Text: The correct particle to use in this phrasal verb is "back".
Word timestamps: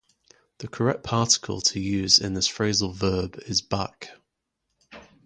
The 0.57 0.67
correct 0.67 1.03
particle 1.03 1.61
to 1.61 1.79
use 1.79 2.17
in 2.17 2.33
this 2.33 2.47
phrasal 2.51 2.91
verb 2.95 3.37
is 3.45 3.61
"back". 3.61 4.09